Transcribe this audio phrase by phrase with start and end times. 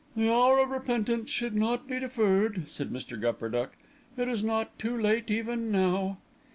[0.15, 3.21] "The hour of repentance should not be deferred," said Mr.
[3.21, 3.73] Gupperduck.
[4.17, 6.17] "It is not too late even now."